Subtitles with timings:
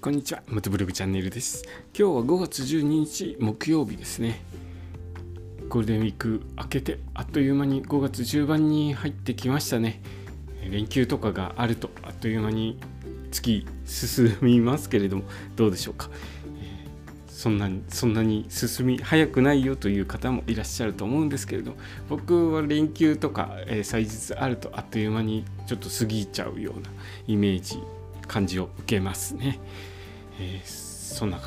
[0.00, 1.64] こんにちは、ムトブログチャンネルです。
[1.86, 4.40] 今日は5月12日木曜日ですね。
[5.68, 10.00] ゴールデンウィーク明けて、あっという間に5月中盤に入ってきましたね。
[10.70, 12.78] 連休とかがあると、あっという間に
[13.32, 15.24] 月進みますけれども、
[15.56, 16.10] どうでしょうか。
[16.62, 16.86] え
[17.26, 21.74] そんなにそんなに進み早くないよという方もいらっしゃると思うんですけれど
[22.08, 26.88] 僕は連休とか、えー祭日あるとあっという間にちょっと過ぎちゃうような
[27.26, 27.80] イメージ
[28.28, 29.58] 感じを受けますね、
[30.38, 30.88] えー
[31.18, 31.40] そんな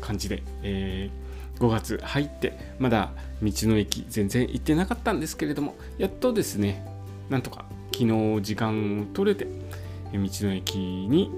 [0.00, 1.26] 感じで、えー
[1.58, 6.86] 5月入ってまだ道の駅全然行ってなかったんですけれどもやっとですね
[7.30, 9.46] なんとか昨日時間を取れて
[10.12, 11.30] 道の駅に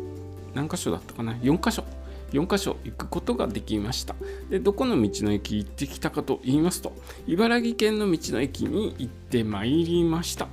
[0.55, 1.85] 何箇所だったかな4箇所
[2.33, 4.15] 4箇所行くことができました。
[4.51, 6.93] でどこの道の駅行ってきたかと言いますと
[7.27, 10.49] 茨城県の道の駅に行ってまいりました、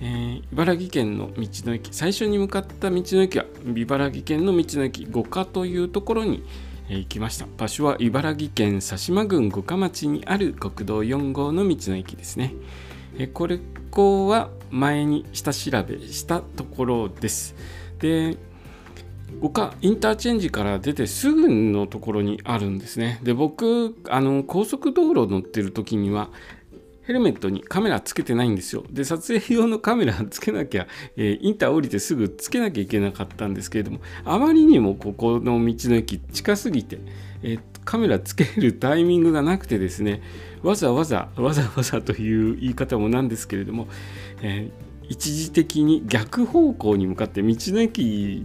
[0.00, 3.44] えー茨城県の道の駅最初に向かった道の駅は
[3.76, 6.42] 茨城県の道の駅五箇というところに
[6.88, 7.46] えー行きました。
[7.56, 12.54] 場所は茨城県佐島郡五箇町にある国道4号の道の駅ですね。
[13.16, 17.54] えーこれこは前に下調べしたところです。
[17.98, 18.36] で
[19.40, 23.20] 五箇インターチェンジから出てすぐのところにあるんですね。
[23.22, 26.30] で僕あの高速道路乗ってる時には
[27.02, 28.84] ヘルメットにカメラつけてないんですよ。
[28.90, 36.98] で撮影用のカメラつけなきゃ、えーインター降りてすぐつけなきゃいけなかったんですけれどもあまりにもここの道の駅近すぎて、
[37.42, 40.22] えーカメラつけるタイミングがなくてですね
[40.62, 43.88] わざわざわざわざという言い方もなんですけれども、
[44.42, 48.44] えー一時的に逆方向に向かって道の駅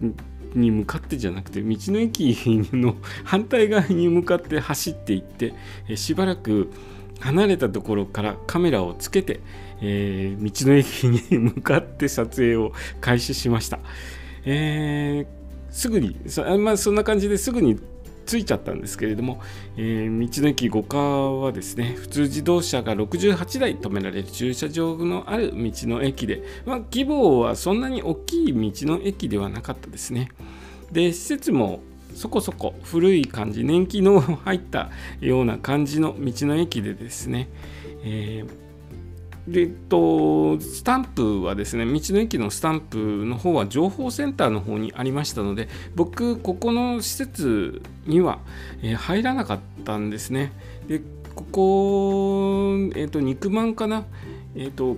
[0.56, 2.36] に向かってじゃなくて道の駅
[2.74, 5.54] の反対側に向かって走っていって
[5.88, 6.72] えーしばらく
[7.20, 9.40] 離れたところからカメラをつけて、
[9.82, 13.80] えー道の駅に向かって撮影を開始しました、
[14.46, 17.78] えーすぐにそ,まあ、そんな感じですぐに
[18.26, 19.42] 着いちゃったんですけれども、
[19.78, 20.98] えー道の駅五箇
[21.46, 30.32] はですね普通自動車が68台止められる駐車場のある道の駅で、まあ、規模はそんなに大きい道の駅ではなかったですね。
[30.92, 31.82] で施設も
[32.16, 34.90] そこそこ古い感じ年季の入った
[35.20, 37.50] ような感じの道の駅でですね、
[38.04, 38.66] えー
[39.48, 48.40] でえっと、スタンプはですね道の駅のスタンプの方は情報センターの方にありましたので僕ここの施設には、
[48.82, 50.52] えー入らなかったんですね。
[50.88, 51.02] で
[51.36, 54.06] ここ、えっと肉まんかな？
[54.56, 54.98] えっと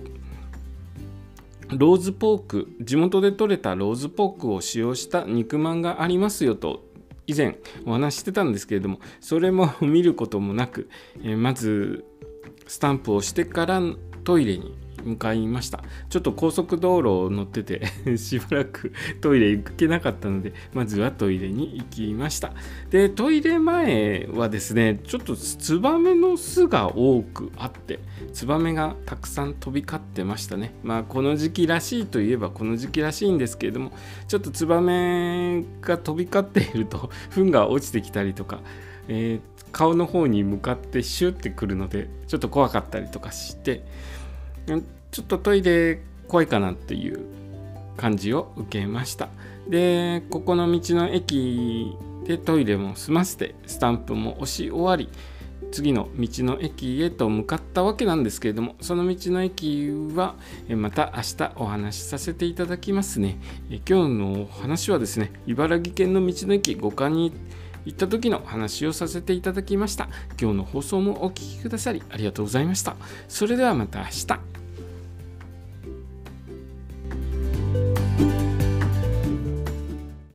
[1.68, 6.87] ローズポーク地元で採れたローズポークを使用した肉まんがありますよと
[7.28, 10.88] 以前お話してたんですけれどもそれも見ることもなく、
[11.22, 12.04] えまず
[12.66, 13.80] スタンプをしてから
[14.24, 15.82] トイレに向かいました。
[16.08, 17.82] ちょっと高速道路を乗ってて
[18.16, 22.52] しばらくトイレ行けなかったのでまずはトイレに行きました。
[22.90, 28.00] でトイレ前はですねちょっとツバメの巣が多くあって
[28.32, 30.74] ツバメがたくさん飛び交ってましたね。
[30.82, 33.92] まあこの時期らしいといえばこの時期らしいんですけれども
[34.26, 38.60] ちょっとツバメが飛び交っていると 糞が落ちてきたりとか、
[39.08, 43.84] えー顔の方に向かってシュッてくるのでちょっと怖かったりとかして
[45.10, 47.24] ちょっとトイレ怖いかなっていう
[47.96, 49.28] 感じを受けました。
[49.68, 55.08] でここの道の駅でトイレも済ませてスタンプも押し終わり
[55.70, 60.36] 次の道の駅へと向かったわけなんですけれどもその道の駅は
[60.70, 63.38] また明日お話しさせていただきますね。
[63.68, 67.32] 今日のお話はですね茨城県の道の駅5日に
[67.84, 70.08] 行った時の話をさせていただきました。
[70.40, 72.96] 今日の放送もお聞きくださりありがとうございました。
[73.28, 74.57] それではまた明日。